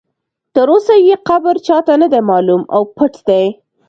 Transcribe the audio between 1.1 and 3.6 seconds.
قبر چا ته نه دی معلوم او پټ دی.